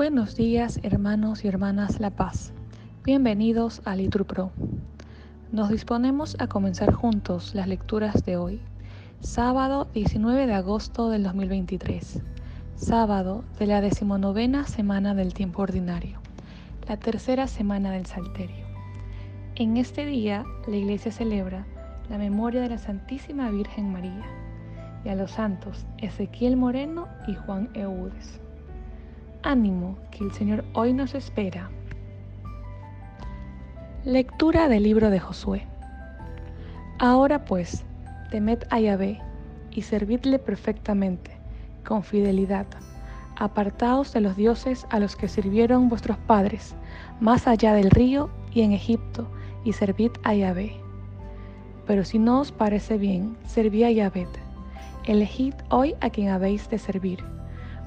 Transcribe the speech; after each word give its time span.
Buenos 0.00 0.34
días 0.34 0.80
hermanos 0.82 1.44
y 1.44 1.48
hermanas 1.48 2.00
La 2.00 2.08
Paz. 2.08 2.54
Bienvenidos 3.04 3.82
a 3.84 3.94
Pro. 4.26 4.50
Nos 5.52 5.68
disponemos 5.68 6.36
a 6.38 6.46
comenzar 6.46 6.92
juntos 6.94 7.54
las 7.54 7.68
lecturas 7.68 8.24
de 8.24 8.38
hoy, 8.38 8.60
sábado 9.20 9.88
19 9.92 10.46
de 10.46 10.54
agosto 10.54 11.10
del 11.10 11.22
2023, 11.24 12.22
sábado 12.76 13.44
de 13.58 13.66
la 13.66 13.82
decimonovena 13.82 14.66
semana 14.66 15.14
del 15.14 15.34
tiempo 15.34 15.60
ordinario, 15.60 16.18
la 16.88 16.96
tercera 16.96 17.46
semana 17.46 17.92
del 17.92 18.06
Salterio. 18.06 18.64
En 19.56 19.76
este 19.76 20.06
día 20.06 20.44
la 20.66 20.76
Iglesia 20.76 21.12
celebra 21.12 21.66
la 22.08 22.16
memoria 22.16 22.62
de 22.62 22.70
la 22.70 22.78
Santísima 22.78 23.50
Virgen 23.50 23.92
María 23.92 24.24
y 25.04 25.08
a 25.08 25.14
los 25.14 25.30
santos 25.30 25.86
Ezequiel 25.98 26.56
Moreno 26.56 27.08
y 27.26 27.34
Juan 27.34 27.68
Eudes. 27.74 28.40
Ánimo, 29.42 29.96
que 30.10 30.24
el 30.24 30.32
Señor 30.32 30.64
hoy 30.74 30.92
nos 30.92 31.14
espera. 31.14 31.70
Lectura 34.04 34.68
del 34.68 34.82
libro 34.82 35.10
de 35.10 35.20
Josué. 35.20 35.66
Ahora 36.98 37.44
pues, 37.44 37.84
temed 38.30 38.58
a 38.70 38.78
Yahvé 38.80 39.20
y 39.70 39.82
servidle 39.82 40.38
perfectamente, 40.38 41.30
con 41.86 42.02
fidelidad. 42.02 42.66
Apartaos 43.36 44.12
de 44.12 44.20
los 44.20 44.36
dioses 44.36 44.86
a 44.90 44.98
los 44.98 45.16
que 45.16 45.28
sirvieron 45.28 45.88
vuestros 45.88 46.18
padres, 46.18 46.74
más 47.20 47.46
allá 47.46 47.72
del 47.72 47.90
río 47.90 48.28
y 48.52 48.60
en 48.60 48.72
Egipto, 48.72 49.26
y 49.64 49.72
servid 49.72 50.10
a 50.24 50.34
Yahvé. 50.34 50.76
Pero 51.86 52.04
si 52.04 52.18
no 52.18 52.40
os 52.40 52.52
parece 52.52 52.98
bien, 52.98 53.36
servid 53.46 53.84
a 53.84 53.90
Yahvé. 53.90 54.49
Elegid 55.04 55.54
hoy 55.70 55.94
a 56.00 56.10
quien 56.10 56.28
habéis 56.28 56.68
de 56.68 56.78
servir 56.78 57.24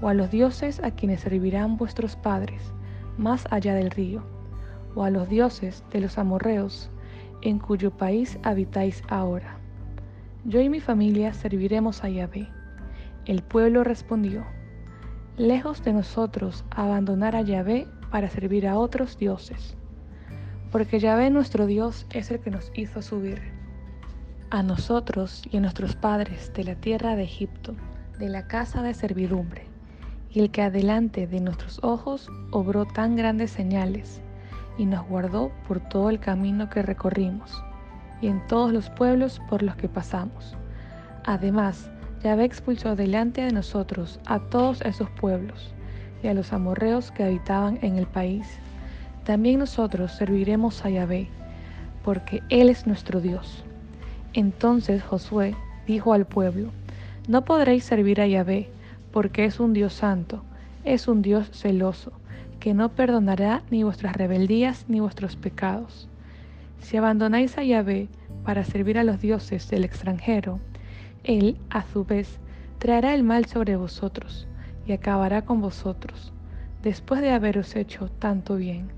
o 0.00 0.08
a 0.08 0.14
los 0.14 0.30
dioses 0.30 0.80
a 0.82 0.90
quienes 0.90 1.20
servirán 1.20 1.76
vuestros 1.76 2.16
padres, 2.16 2.72
más 3.16 3.46
allá 3.50 3.74
del 3.74 3.90
río, 3.90 4.22
o 4.94 5.04
a 5.04 5.10
los 5.10 5.28
dioses 5.28 5.84
de 5.90 6.00
los 6.00 6.18
amorreos, 6.18 6.90
en 7.42 7.58
cuyo 7.58 7.90
país 7.90 8.38
habitáis 8.42 9.02
ahora. 9.08 9.56
Yo 10.44 10.60
y 10.60 10.68
mi 10.68 10.80
familia 10.80 11.32
serviremos 11.34 12.04
a 12.04 12.08
Yahvé. 12.08 12.48
El 13.26 13.42
pueblo 13.42 13.84
respondió, 13.84 14.44
lejos 15.36 15.82
de 15.82 15.92
nosotros 15.92 16.64
abandonar 16.70 17.36
a 17.36 17.42
Yahvé 17.42 17.86
para 18.10 18.28
servir 18.28 18.66
a 18.66 18.78
otros 18.78 19.18
dioses, 19.18 19.76
porque 20.70 21.00
Yahvé 21.00 21.30
nuestro 21.30 21.66
Dios 21.66 22.06
es 22.12 22.30
el 22.30 22.40
que 22.40 22.50
nos 22.50 22.70
hizo 22.74 23.02
subir, 23.02 23.57
a 24.50 24.62
nosotros 24.62 25.42
y 25.50 25.58
a 25.58 25.60
nuestros 25.60 25.94
padres 25.94 26.52
de 26.54 26.64
la 26.64 26.74
tierra 26.74 27.16
de 27.16 27.24
Egipto, 27.24 27.76
de 28.18 28.30
la 28.30 28.46
casa 28.46 28.82
de 28.82 28.94
servidumbre 28.94 29.66
y 30.30 30.40
el 30.40 30.50
que 30.50 30.62
adelante 30.62 31.26
de 31.26 31.40
nuestros 31.40 31.78
ojos 31.82 32.30
obró 32.50 32.86
tan 32.86 33.14
grandes 33.14 33.50
señales 33.50 34.22
y 34.78 34.86
nos 34.86 35.06
guardó 35.06 35.52
por 35.66 35.80
todo 35.80 36.08
el 36.08 36.18
camino 36.18 36.70
que 36.70 36.82
recorrimos 36.82 37.62
y 38.22 38.28
en 38.28 38.46
todos 38.46 38.72
los 38.72 38.88
pueblos 38.90 39.40
por 39.50 39.62
los 39.62 39.76
que 39.76 39.88
pasamos. 39.88 40.56
Además, 41.24 41.90
Yahvé 42.22 42.44
expulsó 42.44 42.96
delante 42.96 43.42
de 43.42 43.52
nosotros 43.52 44.18
a 44.24 44.38
todos 44.38 44.80
esos 44.80 45.10
pueblos 45.10 45.74
y 46.22 46.28
a 46.28 46.34
los 46.34 46.54
amorreos 46.54 47.10
que 47.12 47.24
habitaban 47.24 47.78
en 47.82 47.96
el 47.98 48.06
país. 48.06 48.48
También 49.24 49.58
nosotros 49.58 50.12
serviremos 50.12 50.84
a 50.84 50.90
Yahvé, 50.90 51.28
porque 52.02 52.42
Él 52.48 52.70
es 52.70 52.86
nuestro 52.86 53.20
Dios. 53.20 53.64
Entonces 54.34 55.02
Josué 55.02 55.54
dijo 55.86 56.12
al 56.12 56.26
pueblo, 56.26 56.70
No 57.26 57.44
podréis 57.44 57.84
servir 57.84 58.20
a 58.20 58.26
Yahvé, 58.26 58.68
porque 59.12 59.44
es 59.44 59.58
un 59.58 59.72
Dios 59.72 59.94
santo, 59.94 60.42
es 60.84 61.08
un 61.08 61.22
Dios 61.22 61.50
celoso, 61.52 62.12
que 62.60 62.74
no 62.74 62.90
perdonará 62.90 63.62
ni 63.70 63.82
vuestras 63.82 64.16
rebeldías 64.16 64.84
ni 64.88 65.00
vuestros 65.00 65.36
pecados. 65.36 66.08
Si 66.80 66.96
abandonáis 66.96 67.58
a 67.58 67.64
Yahvé 67.64 68.08
para 68.44 68.64
servir 68.64 68.98
a 68.98 69.04
los 69.04 69.20
dioses 69.20 69.68
del 69.70 69.84
extranjero, 69.84 70.60
Él, 71.24 71.56
a 71.70 71.84
su 71.84 72.04
vez, 72.04 72.38
traerá 72.78 73.14
el 73.14 73.22
mal 73.22 73.46
sobre 73.46 73.76
vosotros 73.76 74.46
y 74.86 74.92
acabará 74.92 75.42
con 75.42 75.60
vosotros, 75.60 76.32
después 76.82 77.20
de 77.20 77.30
haberos 77.30 77.76
hecho 77.76 78.08
tanto 78.18 78.56
bien. 78.56 78.88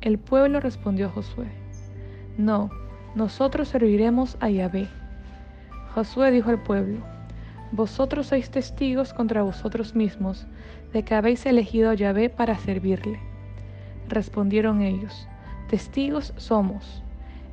El 0.00 0.18
pueblo 0.18 0.60
respondió 0.60 1.06
a 1.06 1.10
Josué, 1.10 1.46
No, 2.38 2.70
nosotros 3.16 3.68
serviremos 3.68 4.36
a 4.40 4.50
Yahvé. 4.50 4.88
Josué 5.94 6.30
dijo 6.30 6.50
al 6.50 6.62
pueblo, 6.62 6.98
vosotros 7.72 8.26
sois 8.26 8.50
testigos 8.50 9.14
contra 9.14 9.42
vosotros 9.42 9.94
mismos 9.94 10.46
de 10.92 11.02
que 11.02 11.14
habéis 11.14 11.46
elegido 11.46 11.88
a 11.88 11.94
Yahvé 11.94 12.28
para 12.28 12.58
servirle. 12.58 13.18
Respondieron 14.10 14.82
ellos, 14.82 15.26
testigos 15.70 16.34
somos. 16.36 17.02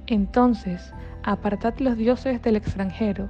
Entonces, 0.08 0.94
apartad 1.24 1.76
los 1.80 1.96
dioses 1.96 2.42
del 2.42 2.58
extranjero 2.58 3.30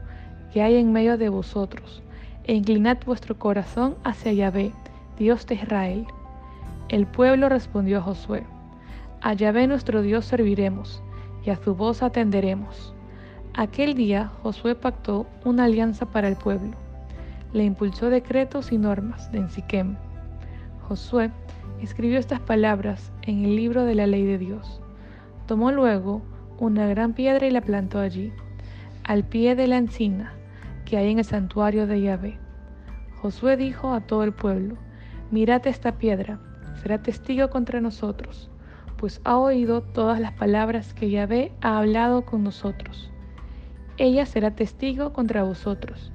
que 0.51 0.63
hay 0.63 0.77
en 0.77 0.91
medio 0.91 1.19
de 1.19 1.29
vosotros, 1.29 2.01
e 2.45 2.55
inclinad 2.55 2.97
vuestro 3.05 3.38
corazón 3.38 3.95
hacia 4.03 4.33
Yahvé, 4.33 4.71
Dios 5.19 5.45
de 5.45 5.53
Israel. 5.53 6.07
El 6.89 7.05
pueblo 7.05 7.47
respondió 7.47 8.00
a 8.00 8.01
Josué, 8.01 8.44
a 9.21 9.33
Yahvé 9.33 9.67
nuestro 9.67 10.01
Dios 10.01 10.25
serviremos, 10.25 11.03
y 11.46 11.50
a 11.50 11.56
su 11.56 11.76
voz 11.76 12.04
atenderemos. 12.04 12.94
Aquel 13.54 13.94
día 13.94 14.31
Josué 14.42 14.76
pactó 14.76 15.28
una 15.46 15.66
alianza 15.66 16.06
para 16.06 16.28
el 16.28 16.36
pueblo. 16.36 16.76
Le 17.54 17.64
impulsó 17.64 18.09
decretos 18.09 18.72
y 18.72 18.78
normas 18.78 19.31
de 19.31 19.48
Siquem. 19.50 19.96
Josué 20.88 21.31
escribió 21.81 22.18
estas 22.18 22.40
palabras 22.40 23.12
en 23.22 23.46
el 23.46 23.56
libro 23.56 23.84
de 23.84 23.96
la 23.96 24.08
ley 24.08 24.26
de 24.26 24.38
Dios. 24.38 24.81
Tomó 25.46 25.72
luego 25.72 26.22
una 26.58 26.88
gran 26.88 27.14
piedra 27.14 27.46
y 27.46 27.52
la 27.52 27.62
plantó 27.62 28.00
allí, 28.00 28.31
al 29.04 29.24
pie 29.24 29.56
de 29.56 29.68
la 29.68 29.78
encina 29.78 30.34
que 30.86 30.98
hay 30.98 31.12
en 31.12 31.20
el 31.20 31.25
santuario 31.25 31.88
de 31.88 32.02
Yahvé. 32.02 32.38
Josué 33.22 33.58
dijo 33.58 33.94
a 33.94 34.02
todo 34.02 34.24
el 34.24 34.34
pueblo, 34.34 34.75
mirad 35.31 35.66
esta 35.68 35.98
piedra, 35.98 36.40
será 36.81 37.02
testigo 37.02 37.50
contra 37.50 37.81
nosotros, 37.81 38.50
pues 39.03 39.19
ha 39.25 39.38
oído 39.38 39.81
todas 39.81 40.18
las 40.22 40.31
palabras 40.31 40.94
que 40.94 41.09
Yahvé 41.09 41.52
ha 41.59 41.78
hablado 41.78 42.24
con 42.24 42.41
nosotros 42.41 43.14
ella 43.97 44.25
será 44.25 44.52
testigo 44.52 45.14
contra 45.14 45.44
vosotros, 45.44 46.12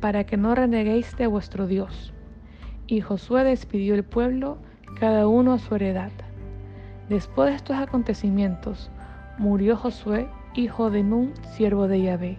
para 0.00 0.24
que 0.24 0.36
no 0.36 0.54
reneguéis 0.54 1.16
de 1.16 1.26
vuestro 1.26 1.66
Dios. 1.66 2.12
Y 2.86 3.00
Josué 3.00 3.42
despidió 3.44 3.94
el 3.94 4.04
pueblo, 4.04 4.58
cada 5.00 5.26
uno 5.26 5.54
a 5.54 5.58
su 5.58 5.74
heredad. 5.74 6.12
Después 7.08 7.50
de 7.50 7.56
estos 7.56 7.76
acontecimientos, 7.76 8.90
murió 9.36 9.76
Josué, 9.76 10.28
hijo 10.54 10.90
de 10.90 11.02
Nun, 11.02 11.32
siervo 11.56 11.88
de 11.88 12.02
Yahvé, 12.02 12.38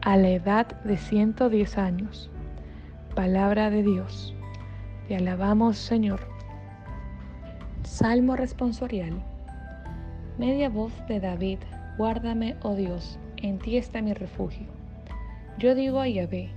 a 0.00 0.16
la 0.16 0.30
edad 0.30 0.80
de 0.82 0.96
110 0.96 1.78
años. 1.78 2.30
Palabra 3.14 3.70
de 3.70 3.82
Dios. 3.82 4.34
Te 5.08 5.16
alabamos, 5.16 5.76
Señor. 5.76 6.35
Salmo 7.86 8.34
responsorial. 8.34 9.22
Media 10.38 10.68
voz 10.68 10.92
de 11.06 11.20
David, 11.20 11.60
guárdame, 11.96 12.56
oh 12.62 12.74
Dios 12.74 13.18
en 13.36 13.60
ti 13.60 13.76
está 13.76 14.02
mi 14.02 14.12
refugio. 14.12 14.66
Yo 15.56 15.76
digo 15.76 16.00
a 16.00 16.08
Yahvé, 16.08 16.50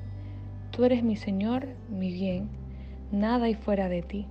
tú 0.72 0.86
eres 0.86 1.04
mi 1.04 1.16
Señor, 1.16 1.68
mi 1.88 2.12
bien, 2.12 2.50
nada 3.12 3.46
hay 3.46 3.54
fuera 3.54 3.90
de 3.90 4.02
ti. 4.02 4.26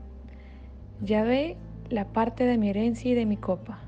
Yahvé, 1.00 1.56
la 1.88 2.04
parte 2.04 2.44
de 2.44 2.58
mi 2.58 2.68
herencia 2.68 3.12
y 3.12 3.14
de 3.14 3.26
mi 3.26 3.36
copa. 3.36 3.78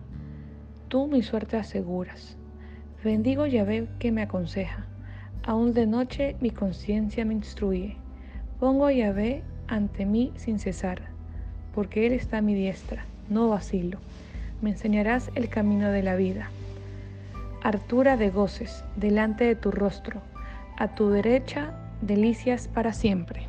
Tú 0.87 1.09
mi 1.09 1.23
suerte 1.23 1.57
aseguras. 1.57 2.39
Bendigo 3.03 3.45
Yahvé 3.45 3.89
que 3.99 4.13
me 4.13 4.23
aconseja. 4.23 4.87
Aún 5.43 5.75
de 5.75 5.87
noche 5.87 6.37
mi 6.41 6.53
conciencia 6.53 7.25
me 7.25 7.35
instruye. 7.35 7.97
Pongo 8.61 8.87
a 8.87 8.93
Yahvé 8.93 9.43
ante 9.67 10.07
mí 10.07 10.33
sin 10.37 10.61
cesar, 10.61 11.11
porque 11.75 12.07
Él 12.07 12.13
está 12.13 12.39
a 12.39 12.43
mi 12.43 12.55
diestra, 12.55 13.05
no 13.29 13.49
vacilo. 13.49 13.99
Me 14.63 14.71
enseñarás 14.71 15.31
el 15.35 15.49
camino 15.49 15.91
de 15.91 16.03
la 16.03 16.17
vida 16.17 16.51
hartura 17.63 18.17
de 18.17 18.31
goces 18.31 18.85
delante 18.97 19.45
de 19.45 19.55
tu 19.55 19.71
rostro, 19.71 20.21
a 20.79 20.89
tu 20.89 21.11
derecha 21.11 21.73
delicias 22.01 22.69
para 22.69 22.93
siempre. 22.93 23.47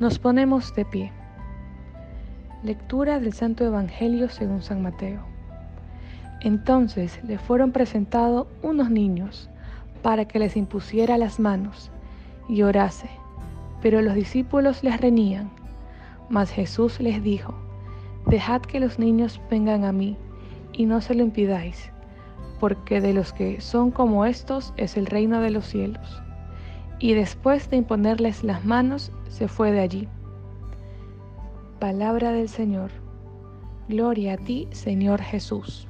Nos 0.00 0.18
ponemos 0.18 0.74
de 0.74 0.84
pie. 0.84 1.12
Lectura 2.62 3.20
del 3.20 3.32
Santo 3.32 3.64
Evangelio 3.64 4.28
según 4.28 4.62
San 4.62 4.80
Mateo. 4.82 5.20
Entonces 6.40 7.20
le 7.24 7.38
fueron 7.38 7.72
presentados 7.72 8.46
unos 8.62 8.90
niños 8.90 9.50
para 10.02 10.26
que 10.26 10.38
les 10.38 10.56
impusiera 10.56 11.18
las 11.18 11.40
manos 11.40 11.90
y 12.48 12.62
orase, 12.62 13.10
pero 13.82 14.02
los 14.02 14.14
discípulos 14.14 14.82
les 14.82 15.00
reñían. 15.00 15.50
Mas 16.28 16.50
Jesús 16.50 17.00
les 17.00 17.22
dijo, 17.22 17.54
Dejad 18.26 18.62
que 18.62 18.80
los 18.80 18.98
niños 18.98 19.40
vengan 19.50 19.84
a 19.84 19.92
mí, 19.92 20.16
y 20.72 20.86
no 20.86 21.00
se 21.00 21.14
lo 21.14 21.22
impidáis, 21.22 21.90
porque 22.60 23.00
de 23.00 23.14
los 23.14 23.32
que 23.32 23.60
son 23.60 23.90
como 23.90 24.24
estos 24.26 24.74
es 24.76 24.96
el 24.96 25.06
reino 25.06 25.40
de 25.40 25.50
los 25.50 25.66
cielos. 25.66 26.22
Y 26.98 27.14
después 27.14 27.70
de 27.70 27.76
imponerles 27.76 28.42
las 28.44 28.64
manos, 28.64 29.12
se 29.28 29.48
fue 29.48 29.72
de 29.72 29.80
allí. 29.80 30.08
Palabra 31.78 32.32
del 32.32 32.48
Señor. 32.48 32.90
Gloria 33.88 34.34
a 34.34 34.36
ti, 34.36 34.68
Señor 34.72 35.22
Jesús. 35.22 35.86